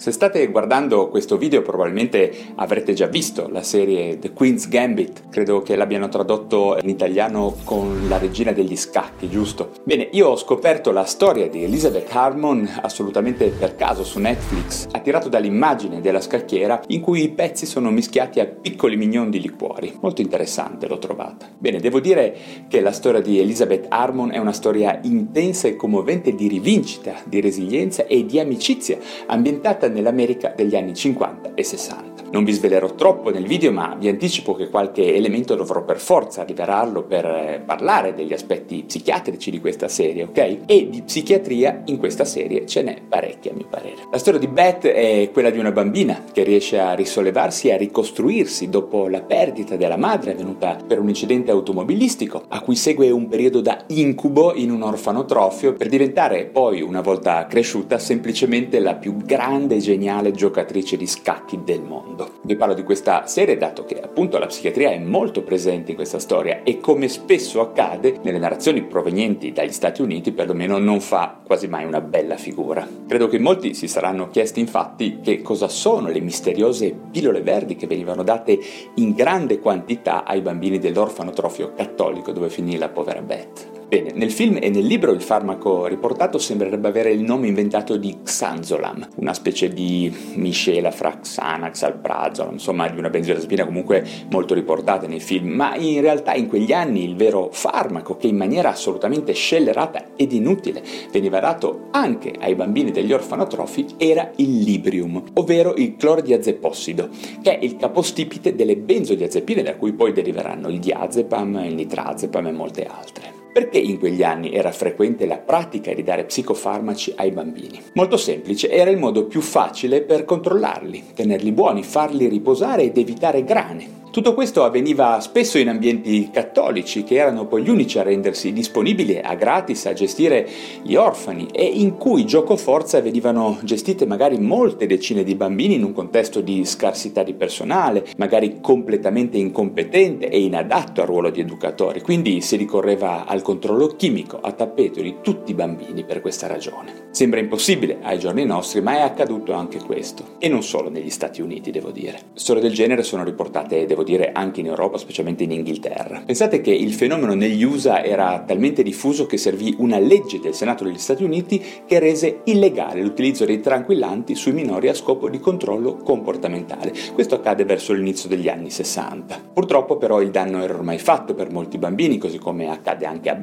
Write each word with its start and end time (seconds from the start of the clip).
Se 0.00 0.12
state 0.12 0.46
guardando 0.46 1.10
questo 1.10 1.36
video 1.36 1.60
probabilmente 1.60 2.32
avrete 2.54 2.94
già 2.94 3.06
visto 3.06 3.50
la 3.50 3.62
serie 3.62 4.18
The 4.18 4.32
Queen's 4.32 4.66
Gambit, 4.66 5.28
credo 5.28 5.60
che 5.60 5.76
l'abbiano 5.76 6.08
tradotto 6.08 6.78
in 6.80 6.88
italiano 6.88 7.54
con 7.64 8.08
la 8.08 8.16
regina 8.16 8.52
degli 8.52 8.76
scacchi, 8.76 9.28
giusto? 9.28 9.72
Bene, 9.84 10.08
io 10.12 10.28
ho 10.28 10.36
scoperto 10.36 10.90
la 10.90 11.04
storia 11.04 11.50
di 11.50 11.64
Elizabeth 11.64 12.08
Harmon 12.12 12.66
assolutamente 12.80 13.48
per 13.48 13.76
caso 13.76 14.02
su 14.02 14.18
Netflix, 14.20 14.86
attirato 14.90 15.28
dall'immagine 15.28 16.00
della 16.00 16.22
scacchiera 16.22 16.80
in 16.86 17.02
cui 17.02 17.24
i 17.24 17.28
pezzi 17.28 17.66
sono 17.66 17.90
mischiati 17.90 18.40
a 18.40 18.46
piccoli 18.46 18.96
mignon 18.96 19.28
di 19.28 19.38
liquori. 19.38 19.98
Molto 20.00 20.22
interessante 20.22 20.88
l'ho 20.88 20.98
trovata. 20.98 21.46
Bene, 21.58 21.78
devo 21.78 22.00
dire 22.00 22.34
che 22.68 22.80
la 22.80 22.92
storia 22.92 23.20
di 23.20 23.38
Elizabeth 23.38 23.84
Harmon 23.90 24.32
è 24.32 24.38
una 24.38 24.54
storia 24.54 24.98
intensa 25.02 25.68
e 25.68 25.76
commovente 25.76 26.34
di 26.34 26.48
rivincita, 26.48 27.16
di 27.26 27.42
resilienza 27.42 28.06
e 28.06 28.24
di 28.24 28.40
amicizia, 28.40 28.96
ambientata 29.26 29.88
nell'America 29.92 30.52
degli 30.56 30.76
anni 30.76 30.94
50 30.94 31.54
e 31.54 31.64
60. 31.64 32.09
Non 32.32 32.44
vi 32.44 32.52
svelerò 32.52 32.94
troppo 32.94 33.30
nel 33.30 33.44
video, 33.44 33.72
ma 33.72 33.96
vi 33.98 34.06
anticipo 34.06 34.54
che 34.54 34.68
qualche 34.68 35.16
elemento 35.16 35.56
dovrò 35.56 35.82
per 35.82 35.98
forza 35.98 36.44
rivelarlo 36.44 37.02
per 37.02 37.24
eh, 37.24 37.62
parlare 37.66 38.14
degli 38.14 38.32
aspetti 38.32 38.84
psichiatrici 38.86 39.50
di 39.50 39.58
questa 39.58 39.88
serie, 39.88 40.22
ok? 40.22 40.58
E 40.64 40.88
di 40.88 41.02
psichiatria 41.02 41.82
in 41.86 41.98
questa 41.98 42.24
serie 42.24 42.66
ce 42.66 42.82
n'è 42.82 43.02
parecchia, 43.08 43.50
a 43.50 43.54
mio 43.56 43.66
parere. 43.68 43.96
La 44.12 44.18
storia 44.18 44.38
di 44.38 44.46
Beth 44.46 44.86
è 44.86 45.28
quella 45.32 45.50
di 45.50 45.58
una 45.58 45.72
bambina 45.72 46.22
che 46.32 46.44
riesce 46.44 46.78
a 46.78 46.94
risollevarsi 46.94 47.66
e 47.66 47.72
a 47.72 47.76
ricostruirsi 47.76 48.68
dopo 48.68 49.08
la 49.08 49.22
perdita 49.22 49.74
della 49.74 49.96
madre 49.96 50.30
avvenuta 50.30 50.76
per 50.86 51.00
un 51.00 51.08
incidente 51.08 51.50
automobilistico, 51.50 52.44
a 52.46 52.60
cui 52.60 52.76
segue 52.76 53.10
un 53.10 53.26
periodo 53.26 53.60
da 53.60 53.82
incubo 53.88 54.54
in 54.54 54.70
un 54.70 54.82
orfanotrofio 54.82 55.72
per 55.72 55.88
diventare 55.88 56.44
poi, 56.44 56.80
una 56.80 57.00
volta 57.00 57.44
cresciuta, 57.46 57.98
semplicemente 57.98 58.78
la 58.78 58.94
più 58.94 59.16
grande 59.16 59.74
e 59.74 59.78
geniale 59.78 60.30
giocatrice 60.30 60.96
di 60.96 61.08
scacchi 61.08 61.58
del 61.64 61.82
mondo 61.82 62.18
mondo. 62.20 62.32
Vi 62.42 62.56
parlo 62.56 62.74
di 62.74 62.82
questa 62.82 63.26
serie 63.26 63.56
dato 63.56 63.84
che 63.84 64.00
appunto 64.00 64.38
la 64.38 64.46
psichiatria 64.46 64.90
è 64.90 64.98
molto 64.98 65.42
presente 65.42 65.90
in 65.90 65.96
questa 65.96 66.18
storia 66.18 66.62
e 66.62 66.80
come 66.80 67.08
spesso 67.08 67.60
accade 67.60 68.18
nelle 68.22 68.38
narrazioni 68.38 68.82
provenienti 68.82 69.52
dagli 69.52 69.72
Stati 69.72 70.02
Uniti 70.02 70.32
perlomeno 70.32 70.78
non 70.78 71.00
fa 71.00 71.38
quasi 71.44 71.68
mai 71.68 71.84
una 71.84 72.00
bella 72.00 72.36
figura. 72.36 72.86
Credo 73.06 73.28
che 73.28 73.38
molti 73.38 73.74
si 73.74 73.88
saranno 73.88 74.28
chiesti 74.28 74.60
infatti 74.60 75.20
che 75.22 75.42
cosa 75.42 75.68
sono 75.68 76.08
le 76.08 76.20
misteriose 76.20 76.94
pillole 77.10 77.42
verdi 77.42 77.76
che 77.76 77.86
venivano 77.86 78.22
date 78.22 78.58
in 78.96 79.12
grande 79.14 79.58
quantità 79.58 80.24
ai 80.24 80.40
bambini 80.40 80.78
dell'orfanotrofio 80.78 81.72
cattolico 81.74 82.32
dove 82.32 82.50
finì 82.50 82.76
la 82.76 82.88
povera 82.88 83.22
Beth. 83.22 83.79
Bene, 83.90 84.12
nel 84.14 84.30
film 84.30 84.56
e 84.62 84.70
nel 84.70 84.86
libro 84.86 85.10
il 85.10 85.20
farmaco 85.20 85.86
riportato 85.86 86.38
sembrerebbe 86.38 86.86
avere 86.86 87.10
il 87.10 87.22
nome 87.22 87.48
inventato 87.48 87.96
di 87.96 88.18
Xanzolam, 88.22 89.08
una 89.16 89.34
specie 89.34 89.68
di 89.68 90.16
miscela 90.34 90.92
fra 90.92 91.18
Xanax, 91.18 91.82
Alprazolam, 91.82 92.52
insomma 92.52 92.88
di 92.88 92.96
una 93.00 93.10
benzodiazepina 93.10 93.64
comunque 93.64 94.06
molto 94.30 94.54
riportata 94.54 95.08
nei 95.08 95.18
film, 95.18 95.48
ma 95.48 95.74
in 95.74 96.00
realtà 96.02 96.34
in 96.34 96.46
quegli 96.46 96.72
anni 96.72 97.02
il 97.02 97.16
vero 97.16 97.48
farmaco 97.50 98.16
che 98.16 98.28
in 98.28 98.36
maniera 98.36 98.68
assolutamente 98.68 99.32
scellerata 99.32 100.10
ed 100.14 100.30
inutile 100.30 100.84
veniva 101.10 101.40
dato 101.40 101.88
anche 101.90 102.32
ai 102.38 102.54
bambini 102.54 102.92
degli 102.92 103.12
orfanotrofi 103.12 103.86
era 103.96 104.30
il 104.36 104.60
Librium, 104.60 105.20
ovvero 105.34 105.74
il 105.74 105.96
clordiazepossido, 105.96 107.08
che 107.42 107.58
è 107.58 107.64
il 107.64 107.74
capostipite 107.74 108.54
delle 108.54 108.76
benzodiazepine 108.76 109.64
da 109.64 109.74
cui 109.74 109.94
poi 109.94 110.12
deriveranno 110.12 110.68
il 110.68 110.78
diazepam, 110.78 111.64
il 111.64 111.74
nitrazepam 111.74 112.46
e 112.46 112.52
molte 112.52 112.84
altre. 112.84 113.39
Perché 113.52 113.78
in 113.78 113.98
quegli 113.98 114.22
anni 114.22 114.52
era 114.52 114.70
frequente 114.70 115.26
la 115.26 115.38
pratica 115.38 115.92
di 115.92 116.04
dare 116.04 116.24
psicofarmaci 116.24 117.14
ai 117.16 117.32
bambini? 117.32 117.80
Molto 117.94 118.16
semplice, 118.16 118.70
era 118.70 118.90
il 118.90 118.96
modo 118.96 119.24
più 119.26 119.40
facile 119.40 120.02
per 120.02 120.24
controllarli, 120.24 121.06
tenerli 121.14 121.50
buoni, 121.50 121.82
farli 121.82 122.28
riposare 122.28 122.84
ed 122.84 122.96
evitare 122.96 123.42
grane. 123.42 123.98
Tutto 124.10 124.34
questo 124.34 124.64
avveniva 124.64 125.20
spesso 125.20 125.56
in 125.56 125.68
ambienti 125.68 126.30
cattolici, 126.32 127.04
che 127.04 127.14
erano 127.14 127.46
poi 127.46 127.62
gli 127.62 127.68
unici 127.68 127.96
a 127.96 128.02
rendersi 128.02 128.52
disponibili 128.52 129.20
a 129.20 129.36
gratis 129.36 129.86
a 129.86 129.92
gestire 129.92 130.48
gli 130.82 130.96
orfani 130.96 131.46
e 131.52 131.64
in 131.64 131.96
cui 131.96 132.24
gioco 132.24 132.56
forza 132.56 133.00
venivano 133.00 133.60
gestite 133.62 134.06
magari 134.06 134.36
molte 134.40 134.88
decine 134.88 135.22
di 135.22 135.36
bambini 135.36 135.76
in 135.76 135.84
un 135.84 135.92
contesto 135.92 136.40
di 136.40 136.64
scarsità 136.64 137.22
di 137.22 137.34
personale, 137.34 138.04
magari 138.16 138.58
completamente 138.60 139.38
incompetente 139.38 140.28
e 140.28 140.40
inadatto 140.40 141.02
al 141.02 141.06
ruolo 141.06 141.30
di 141.30 141.38
educatori. 141.38 142.00
Quindi 142.00 142.40
si 142.40 142.56
ricorreva 142.56 143.26
al 143.26 143.39
controllo 143.42 143.88
chimico 143.88 144.38
a 144.40 144.52
tappeto 144.52 145.00
di 145.00 145.16
tutti 145.22 145.52
i 145.52 145.54
bambini 145.54 146.04
per 146.04 146.20
questa 146.20 146.46
ragione. 146.46 147.08
Sembra 147.10 147.40
impossibile 147.40 147.98
ai 148.02 148.18
giorni 148.18 148.44
nostri, 148.44 148.80
ma 148.80 148.96
è 148.96 149.00
accaduto 149.00 149.52
anche 149.52 149.78
questo. 149.78 150.36
E 150.38 150.48
non 150.48 150.62
solo 150.62 150.90
negli 150.90 151.10
Stati 151.10 151.40
Uniti, 151.40 151.70
devo 151.70 151.90
dire. 151.90 152.18
Storie 152.34 152.62
del 152.62 152.72
genere 152.72 153.02
sono 153.02 153.24
riportate, 153.24 153.86
devo 153.86 154.04
dire 154.04 154.32
anche 154.32 154.60
in 154.60 154.66
Europa, 154.66 154.98
specialmente 154.98 155.44
in 155.44 155.52
Inghilterra. 155.52 156.22
Pensate 156.24 156.60
che 156.60 156.70
il 156.70 156.92
fenomeno 156.94 157.34
negli 157.34 157.62
USA 157.64 158.04
era 158.04 158.42
talmente 158.46 158.82
diffuso 158.82 159.26
che 159.26 159.36
servì 159.36 159.74
una 159.78 159.98
legge 159.98 160.38
del 160.40 160.54
Senato 160.54 160.84
degli 160.84 160.98
Stati 160.98 161.24
Uniti 161.24 161.62
che 161.86 161.98
rese 161.98 162.40
illegale 162.44 163.02
l'utilizzo 163.02 163.44
dei 163.44 163.60
tranquillanti 163.60 164.34
sui 164.34 164.52
minori 164.52 164.88
a 164.88 164.94
scopo 164.94 165.28
di 165.28 165.40
controllo 165.40 165.96
comportamentale. 165.96 166.92
Questo 167.14 167.36
accade 167.36 167.64
verso 167.64 167.92
l'inizio 167.92 168.28
degli 168.28 168.48
anni 168.48 168.70
60. 168.70 169.48
Purtroppo 169.52 169.96
però 169.96 170.20
il 170.20 170.30
danno 170.30 170.62
era 170.62 170.74
ormai 170.74 170.98
fatto 170.98 171.34
per 171.34 171.50
molti 171.50 171.78
bambini, 171.78 172.18
così 172.18 172.38
come 172.38 172.70
accade 172.70 173.06
anche 173.06 173.29
a 173.30 173.38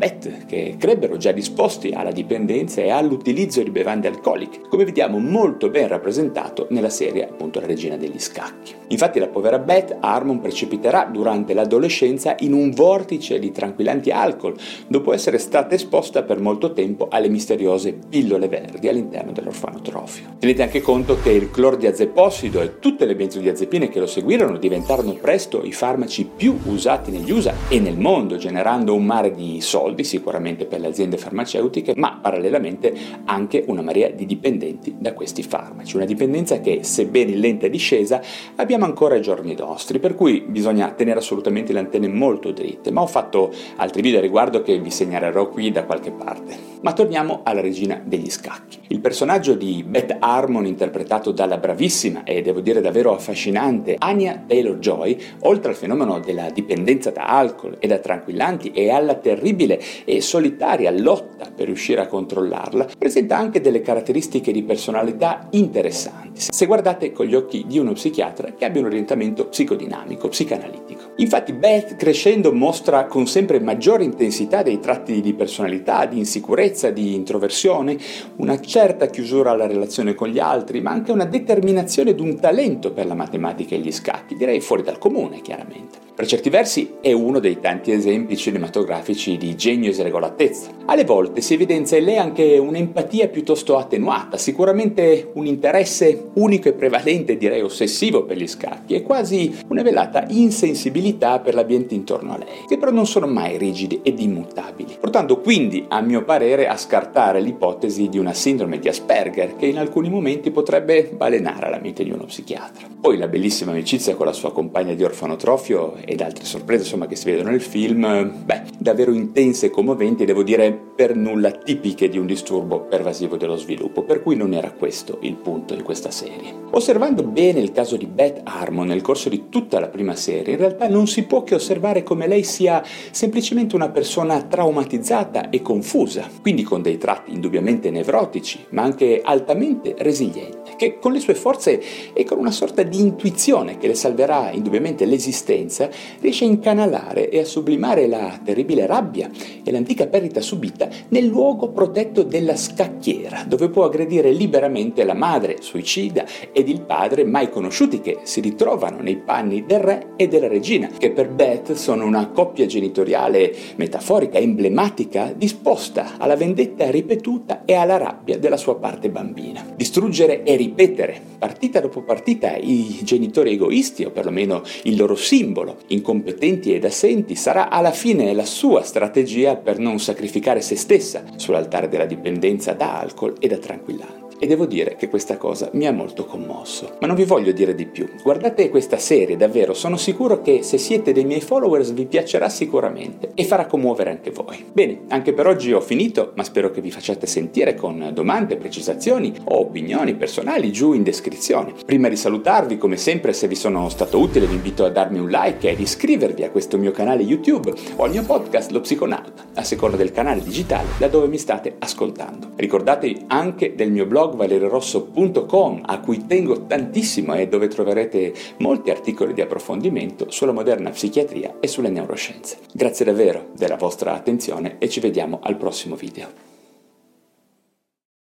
che 0.46 0.76
crebbero 0.78 1.18
già 1.18 1.32
disposti 1.32 1.92
alla 1.92 2.12
dipendenza 2.12 2.82
e 2.82 2.90
all'utilizzo 2.90 3.64
di 3.64 3.70
bevande 3.70 4.08
alcoliche, 4.08 4.62
come 4.70 4.86
vediamo 4.86 5.20
molto 5.20 5.70
ben 5.70 5.88
rappresentato 5.88 6.68
nella 6.70 6.90
serie 6.90 7.24
appunto 7.24 7.60
La 7.60 7.66
regina 7.66 7.98
degli 7.98 8.20
scacchi. 8.20 8.74
Infatti 8.90 9.20
la 9.20 9.28
povera 9.28 9.60
Beth 9.60 9.98
ha 10.00 10.14
Harmon 10.14 10.40
precipiterà 10.40 11.08
durante 11.12 11.54
l'adolescenza 11.54 12.36
in 12.40 12.54
un 12.54 12.72
vortice 12.72 13.40
di 13.40 13.52
tranquillanti 13.52 14.10
alcol, 14.12 14.56
dopo 14.88 15.14
essere 15.14 15.38
stata 15.38 15.76
esposta 15.76 16.24
per 16.24 16.40
molto 16.40 16.74
tempo 16.74 17.08
alle 17.10 17.30
misteriose 17.30 17.94
pillole 17.94 18.48
verdi 18.48 18.88
all'interno 18.88 19.32
dell'orfanotrofio. 19.32 20.36
Tenete 20.40 20.64
anche 20.64 20.82
conto 20.82 21.20
che 21.22 21.32
il 21.32 21.52
clordiazepossido 21.52 22.62
e 22.62 22.80
tutte 22.80 23.06
le 23.06 23.16
benzodiazepine 23.16 23.90
che 23.90 24.00
lo 24.00 24.08
seguirono 24.08 24.58
diventarono 24.58 25.14
presto 25.14 25.64
i 25.64 25.72
farmaci 25.72 26.30
più 26.36 26.58
usati 26.66 27.12
negli 27.12 27.32
USA 27.32 27.54
e 27.70 27.80
nel 27.80 27.98
mondo, 27.98 28.38
generando 28.38 28.94
un 28.94 29.06
mare 29.06 29.34
di 29.34 29.62
soldi 29.62 29.77
sicuramente 30.04 30.66
per 30.66 30.80
le 30.80 30.88
aziende 30.88 31.18
farmaceutiche, 31.18 31.94
ma 31.96 32.20
parallelamente 32.22 32.94
anche 33.26 33.64
una 33.68 33.82
marea 33.82 34.10
di 34.10 34.26
dipendenti 34.26 34.96
da 34.98 35.14
questi 35.14 35.44
farmaci. 35.44 35.96
Una 35.96 36.06
dipendenza 36.06 36.60
che, 36.60 36.80
sebbene 36.84 37.32
in 37.32 37.40
lenta 37.40 37.68
discesa, 37.68 38.22
abbiamo 38.56 38.86
ancora 38.86 39.16
ai 39.16 39.22
giorni 39.22 39.56
nostri, 39.56 40.00
per 40.00 40.16
cui 40.16 40.42
bisogna 40.42 40.92
tenere 40.92 41.20
assolutamente 41.20 41.74
le 41.74 41.80
antenne 41.80 42.08
molto 42.08 42.52
dritte, 42.52 42.92
ma 42.92 43.02
ho 43.02 43.08
fatto 43.08 43.52
altri 43.78 44.02
video 44.02 44.20
a 44.20 44.22
riguardo 44.22 44.62
che 44.62 44.80
vi 44.80 44.90
segnalerò 44.90 45.50
qui 45.50 45.72
da 45.72 45.84
qualche 45.84 46.12
parte. 46.12 46.56
Ma 46.82 46.94
torniamo 46.94 47.42
alla 47.44 47.62
regina 47.62 48.02
degli 48.04 48.30
scacchi. 48.30 48.80
Il 48.88 49.00
personaggio 49.00 49.54
di 49.56 49.84
Beth 49.88 50.16
Harmon, 50.20 50.66
interpretato 50.66 51.32
dalla 51.32 51.58
bravissima 51.58 52.24
e 52.24 52.42
devo 52.42 52.62
dire 52.62 52.82
davvero 52.82 53.14
affascinante 53.14 53.96
Anya 53.98 54.44
Taylor-Joy, 54.48 55.18
oltre 55.42 55.72
al 55.72 55.78
fenomeno 55.78 56.20
della 56.20 56.50
dipendenza 56.50 57.12
da 57.12 57.26
alcol 57.26 57.78
e 57.80 57.88
da 57.88 57.98
tranquillanti 57.98 58.72
e 58.72 58.90
alla 58.90 59.16
terribile 59.16 59.67
e 60.06 60.22
solitaria 60.22 60.92
lotta 60.92 61.52
per 61.54 61.66
riuscire 61.66 62.02
a 62.02 62.08
controllarla, 62.08 62.88
presenta 62.98 63.38
anche 63.38 63.62
delle 63.62 63.82
caratteristiche 63.82 64.52
di 64.52 64.64
personalità 64.64 65.48
interessanti, 65.52 66.42
se 66.50 66.66
guardate 66.66 67.12
con 67.12 67.26
gli 67.26 67.36
occhi 67.36 67.66
di 67.68 67.80
uno 67.80 67.94
psichiatra 67.94 68.54
che 68.54 68.66
abbia 68.66 68.82
un 68.82 68.88
orientamento 68.88 69.48
psicodinamico, 69.48 70.30
psicanalitico. 70.30 71.14
Infatti 71.18 71.54
Beth 71.54 71.96
crescendo 71.96 72.54
mostra 72.54 73.06
con 73.06 73.28
sempre 73.28 73.60
maggiore 73.60 74.04
intensità 74.04 74.62
dei 74.62 74.80
tratti 74.80 75.20
di 75.22 75.34
personalità, 75.34 76.06
di 76.06 76.20
insicurezza, 76.20 76.92
di 76.92 77.16
introversione, 77.16 77.98
una 78.38 78.60
certa 78.60 79.08
chiusura 79.08 79.52
alla 79.52 79.68
relazione 79.68 80.14
con 80.14 80.30
gli 80.30 80.40
altri, 80.40 80.82
ma 80.82 80.92
anche 80.92 81.12
una 81.12 81.26
determinazione 81.26 82.12
ed 82.12 82.20
un 82.20 82.40
talento 82.40 82.92
per 82.92 83.08
la 83.08 83.16
matematica 83.16 83.76
e 83.76 83.80
gli 83.80 83.92
scacchi, 83.92 84.36
direi 84.36 84.62
fuori 84.62 84.84
dal 84.84 85.00
comune 85.00 85.42
chiaramente. 85.42 85.97
Per 86.18 86.26
certi 86.26 86.50
versi 86.50 86.94
è 87.00 87.12
uno 87.12 87.38
dei 87.38 87.60
tanti 87.60 87.92
esempi 87.92 88.36
cinematografici 88.36 89.38
di 89.38 89.56
genio 89.56 89.92
e 89.92 89.94
sregolatezza. 89.94 90.72
Alle 90.88 91.04
volte 91.04 91.42
si 91.42 91.54
evidenzia 91.54 92.00
in 92.00 92.06
lei 92.06 92.18
anche 92.18 92.58
un'empatia 92.58 93.28
piuttosto 93.28 93.78
attenuata, 93.78 94.36
sicuramente 94.36 95.30
un 95.34 95.46
interesse 95.46 96.30
unico 96.34 96.70
e 96.70 96.74
prevalente, 96.74 97.38
direi 97.38 97.62
ossessivo 97.62 98.24
per 98.24 98.38
gli 98.38 98.48
scacchi 98.48 98.96
e 98.96 99.04
quasi 99.04 99.56
una 99.68 99.84
velata 99.84 100.26
insensibilità 100.30 101.38
per 101.38 101.54
l'ambiente 101.54 101.94
intorno 101.94 102.34
a 102.34 102.40
lei, 102.40 102.66
che 102.68 102.80
però 102.80 102.90
non 102.90 103.06
sono 103.06 103.28
mai 103.28 103.60
rigidi 103.60 104.00
ed 104.02 104.20
immutabili, 104.20 104.98
portando 105.00 105.40
quindi, 105.40 105.86
a 105.88 106.02
mio 106.02 106.24
parere, 106.24 106.68
a 106.68 106.78
scartare 106.78 107.42
l'ipotesi 107.42 108.10
di 108.10 108.18
una 108.18 108.34
sindrome 108.34 108.80
di 108.80 108.88
Asperger 108.90 109.56
che 109.56 109.68
in 109.68 109.78
alcuni 109.78 110.10
momenti 110.10 110.50
potrebbe 110.50 111.12
balenare 111.16 111.70
la 111.70 111.80
mente 111.80 112.04
di 112.04 112.10
uno 112.10 112.26
psichiatra. 112.26 112.88
Poi 113.00 113.18
la 113.18 113.28
bellissima 113.28 113.70
amicizia 113.70 114.16
con 114.16 114.26
la 114.26 114.34
sua 114.34 114.52
compagna 114.52 114.96
di 114.96 115.04
orfanotrofio 115.04 116.06
ed 116.10 116.22
altre 116.22 116.46
sorprese 116.46 116.84
insomma, 116.84 117.06
che 117.06 117.18
si 117.18 117.30
vedono 117.30 117.50
nel 117.50 117.62
film, 117.62 118.32
beh, 118.46 118.62
davvero 118.78 119.12
intense 119.12 119.66
e 119.66 119.70
commoventi, 119.70 120.24
devo 120.24 120.42
dire 120.42 120.72
per 120.72 121.18
nulla 121.18 121.52
tipiche 121.52 122.08
di 122.08 122.18
un 122.18 122.26
disturbo 122.26 122.80
pervasivo 122.80 123.36
dello 123.36 123.58
sviluppo, 123.58 124.04
per 124.04 124.24
cui 124.24 124.38
non 124.38 124.54
era 124.54 124.72
questo 124.72 125.18
il 125.22 125.36
punto 125.36 125.76
di 125.76 125.82
questa 125.82 126.10
serie. 126.10 126.56
Osservando 126.72 127.24
bene 127.24 127.60
il 127.60 127.74
caso 127.74 127.98
di 127.98 128.06
Beth 128.06 128.40
Harmon 128.44 128.88
nel 128.88 129.02
corso 129.02 129.28
di 129.28 129.50
tutta 129.50 129.82
la 129.82 129.90
prima 129.90 130.16
serie, 130.16 130.54
in 130.54 130.60
realtà 130.60 130.88
non 130.88 131.08
si 131.08 131.24
può 131.24 131.44
che 131.44 131.56
osservare 131.56 132.04
come 132.04 132.26
lei 132.28 132.44
sia 132.44 132.82
semplicemente 133.12 133.76
una 133.76 133.90
persona 133.90 134.42
traumatizzata 134.42 135.50
e 135.50 135.62
confusa, 135.62 136.30
quindi 136.42 136.64
con 136.64 136.82
dei 136.82 136.98
tratti 136.98 137.34
indubbiamente 137.34 137.92
nevrotici, 137.92 138.66
ma 138.70 138.84
anche 138.84 139.22
altamente 139.22 139.94
resiliente, 139.98 140.67
che 140.78 141.00
con 141.00 141.12
le 141.12 141.20
sue 141.20 141.36
forze 141.36 141.82
e 142.14 142.24
con 142.24 142.38
una 142.38 142.52
sorta 142.52 142.84
di 142.84 143.00
intuizione 143.00 143.78
che 143.78 143.88
le 143.88 143.96
salverà 143.96 144.52
indubbiamente 144.52 145.06
l'esistenza, 145.06 145.90
riesce 146.22 146.46
a 146.46 146.48
incanalare 146.48 147.30
e 147.30 147.40
a 147.40 147.46
sublimare 147.46 148.08
la 148.08 148.40
terribile 148.44 148.86
rabbia 148.86 149.30
e 149.64 149.72
l'antica 149.72 150.08
perdita 150.08 150.40
subita 150.40 150.88
nel 151.10 151.26
luogo 151.26 151.70
protetto 151.70 152.24
della 152.24 152.56
scacchiera, 152.56 153.44
dove 153.46 153.70
può 153.70 153.86
aggredire 153.86 154.32
liberamente 154.32 155.04
la 155.04 155.14
madre 155.14 155.58
suicida 155.60 156.26
ed 156.52 156.70
il 156.70 156.82
padre 156.82 157.26
mai 157.26 157.50
conosciuti 157.50 158.00
che 158.00 158.20
si 158.24 158.40
ritrovano 158.40 159.02
nei 159.02 159.18
panni 159.18 159.66
del 159.66 159.80
re 159.80 160.14
e 160.16 160.28
della 160.28 160.48
regina, 160.48 160.90
che 160.98 161.12
per 161.12 161.30
Beth 161.30 161.74
sono 161.74 162.06
una 162.06 162.30
coppia 162.30 162.66
genitoriale 162.66 163.54
metaforica, 163.76 164.38
emblematica, 164.38 165.34
disposta 165.36 166.14
alla 166.18 166.36
vendetta 166.36 166.90
ripetuta 166.90 167.64
e 167.66 167.74
alla 167.74 167.98
rabbia 167.98 168.38
della 168.38 168.58
sua 168.58 168.76
parte 168.76 169.10
bambina. 169.10 169.66
Distruggere 169.76 170.44
e 170.44 170.56
ripetere, 170.56 170.67
partita 170.68 171.80
dopo 171.80 172.02
partita, 172.02 172.56
i 172.56 173.00
genitori 173.04 173.54
egoisti, 173.54 174.04
o 174.04 174.12
perlomeno 174.12 174.64
il 174.84 174.96
loro 174.98 175.16
simbolo, 175.16 175.78
incompetenti 175.88 176.74
ed 176.74 176.86
assenti, 176.86 177.36
sarà 177.36 177.70
alla 177.70 177.92
fine 177.92 178.34
la 178.34 178.46
sua 178.46 178.84
strategia 178.84 179.56
per 179.56 179.80
non 179.80 180.00
sacrificare 180.00 180.62
se 180.62 180.76
stessa 180.76 181.24
sull'altare 181.36 181.90
della 181.90 182.06
dipendenza 182.06 182.74
da 182.74 183.00
alcol 183.00 183.36
e 183.40 183.48
da 183.48 183.58
tranquillanti. 183.58 184.28
E 184.40 184.46
devo 184.46 184.68
dire 184.68 184.96
che 184.98 185.10
questa 185.10 185.36
cosa 185.38 185.72
mi 185.74 185.88
ha 185.88 185.92
molto 185.92 186.26
commosso. 186.26 186.98
Ma 187.00 187.08
non 187.08 187.16
vi 187.16 187.24
voglio 187.24 187.52
dire 187.52 187.74
di 187.74 187.88
più. 187.88 188.08
Guardate 188.22 188.70
questa 188.70 188.98
serie, 189.00 189.36
davvero, 189.36 189.74
sono 189.74 189.98
sicuro 189.98 190.42
che 190.42 190.62
se 190.62 190.78
siete 190.78 191.12
dei 191.12 191.26
miei 191.26 191.42
followers 191.42 191.92
vi 191.92 192.06
piacerà 192.06 192.48
sicuramente 192.48 193.32
e 193.34 193.44
farà 193.44 193.66
commuovere 193.66 194.12
anche 194.12 194.30
voi. 194.30 194.64
Bene, 194.72 195.06
anche 195.08 195.34
per 195.34 195.48
oggi 195.48 195.74
ho 195.74 195.82
finito, 195.82 196.34
ma 196.36 196.44
spero 196.44 196.70
che 196.70 196.82
vi 196.82 196.92
facciate 196.92 197.26
sentire 197.26 197.74
con 197.74 198.12
domande, 198.14 198.58
precisazioni 198.58 199.34
o 199.46 199.60
opinioni 199.60 200.14
personali 200.14 200.57
giù 200.72 200.94
in 200.94 201.04
descrizione. 201.04 201.74
Prima 201.86 202.10
di 202.10 202.16
salutarvi, 202.16 202.78
come 202.78 202.98
sempre, 202.98 203.34
se 203.34 203.48
vi 203.48 203.56
sono 203.56 203.90
stato 203.90 204.20
utile 204.20 204.48
vi 204.48 204.56
invito 204.56 204.84
a 204.86 204.90
darmi 204.90 205.20
un 205.20 205.30
like 205.30 205.70
e 205.70 205.74
ad 205.74 205.80
iscrivervi 205.80 206.44
a 206.44 206.50
questo 206.50 206.78
mio 206.78 206.92
canale 206.92 207.24
YouTube 207.24 207.74
o 207.96 208.04
al 208.04 208.12
mio 208.12 208.24
podcast 208.24 208.72
Lo 208.72 208.82
Psiconauta, 208.82 209.46
a 209.54 209.64
seconda 209.64 209.98
del 209.98 210.12
canale 210.12 210.42
digitale 210.42 210.88
da 210.98 211.08
dove 211.08 211.28
mi 211.28 211.38
state 211.38 211.76
ascoltando. 211.80 212.52
Ricordatevi 212.56 213.26
anche 213.28 213.76
del 213.76 213.92
mio 213.92 214.06
blog 214.06 214.36
valerirosso.com 214.36 215.82
a 215.86 216.00
cui 216.00 216.26
tengo 216.26 216.66
tantissimo 216.66 217.36
e 217.36 217.48
dove 217.48 217.68
troverete 217.68 218.34
molti 218.58 218.90
articoli 218.90 219.34
di 219.34 219.42
approfondimento 219.42 220.30
sulla 220.30 220.52
moderna 220.52 220.90
psichiatria 220.90 221.58
e 221.60 221.68
sulle 221.68 221.90
neuroscienze. 221.90 222.58
Grazie 222.74 223.06
davvero 223.06 223.50
della 223.56 223.76
vostra 223.76 224.14
attenzione 224.14 224.78
e 224.80 224.90
ci 224.90 225.00
vediamo 225.00 225.40
al 225.42 225.58
prossimo 225.58 225.96
video. 225.96 226.57